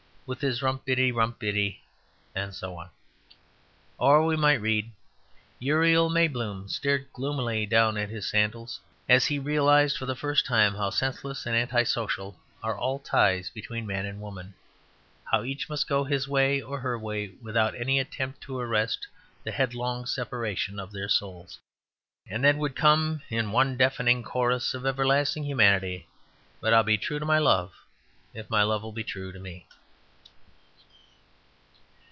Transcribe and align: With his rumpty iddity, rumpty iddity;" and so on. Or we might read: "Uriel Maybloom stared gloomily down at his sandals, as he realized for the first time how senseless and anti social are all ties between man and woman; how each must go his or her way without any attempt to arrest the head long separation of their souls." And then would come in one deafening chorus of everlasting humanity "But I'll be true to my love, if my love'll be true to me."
With 0.27 0.39
his 0.39 0.61
rumpty 0.61 0.93
iddity, 0.93 1.11
rumpty 1.11 1.49
iddity;" 1.49 1.81
and 2.33 2.55
so 2.55 2.77
on. 2.77 2.89
Or 3.97 4.25
we 4.25 4.37
might 4.37 4.61
read: 4.61 4.89
"Uriel 5.59 6.09
Maybloom 6.09 6.69
stared 6.69 7.07
gloomily 7.11 7.65
down 7.65 7.97
at 7.97 8.07
his 8.09 8.29
sandals, 8.29 8.79
as 9.09 9.25
he 9.25 9.39
realized 9.39 9.97
for 9.97 10.05
the 10.05 10.15
first 10.15 10.45
time 10.45 10.75
how 10.75 10.89
senseless 10.89 11.45
and 11.45 11.53
anti 11.53 11.83
social 11.83 12.39
are 12.63 12.77
all 12.77 12.99
ties 12.99 13.49
between 13.49 13.85
man 13.85 14.05
and 14.05 14.21
woman; 14.21 14.53
how 15.25 15.43
each 15.43 15.67
must 15.67 15.85
go 15.89 16.05
his 16.05 16.27
or 16.27 16.79
her 16.79 16.97
way 16.97 17.33
without 17.41 17.75
any 17.75 17.99
attempt 17.99 18.39
to 18.41 18.57
arrest 18.57 19.05
the 19.43 19.51
head 19.51 19.73
long 19.73 20.05
separation 20.05 20.79
of 20.79 20.93
their 20.93 21.09
souls." 21.09 21.59
And 22.29 22.41
then 22.41 22.57
would 22.59 22.77
come 22.77 23.21
in 23.27 23.51
one 23.51 23.75
deafening 23.75 24.23
chorus 24.23 24.73
of 24.73 24.85
everlasting 24.85 25.43
humanity 25.43 26.07
"But 26.61 26.73
I'll 26.73 26.83
be 26.83 26.97
true 26.97 27.19
to 27.19 27.25
my 27.25 27.39
love, 27.39 27.73
if 28.33 28.49
my 28.49 28.63
love'll 28.63 28.93
be 28.93 29.03
true 29.03 29.33
to 29.33 29.39
me." 29.39 29.67